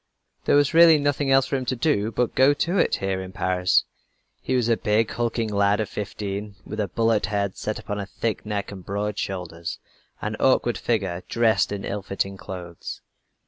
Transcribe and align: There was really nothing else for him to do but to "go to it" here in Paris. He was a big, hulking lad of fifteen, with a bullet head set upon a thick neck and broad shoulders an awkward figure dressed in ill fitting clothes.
There 0.45 0.55
was 0.55 0.73
really 0.73 0.97
nothing 0.97 1.29
else 1.29 1.45
for 1.45 1.57
him 1.57 1.65
to 1.65 1.75
do 1.75 2.11
but 2.11 2.29
to 2.31 2.35
"go 2.35 2.53
to 2.55 2.79
it" 2.79 2.95
here 2.95 3.21
in 3.21 3.31
Paris. 3.31 3.83
He 4.41 4.55
was 4.55 4.67
a 4.67 4.75
big, 4.75 5.11
hulking 5.11 5.49
lad 5.53 5.79
of 5.79 5.89
fifteen, 5.89 6.55
with 6.65 6.79
a 6.79 6.87
bullet 6.87 7.27
head 7.27 7.55
set 7.55 7.77
upon 7.77 7.99
a 7.99 8.07
thick 8.07 8.43
neck 8.43 8.71
and 8.71 8.83
broad 8.83 9.19
shoulders 9.19 9.77
an 10.19 10.35
awkward 10.39 10.79
figure 10.79 11.21
dressed 11.29 11.71
in 11.71 11.85
ill 11.85 12.01
fitting 12.01 12.35
clothes. 12.35 13.01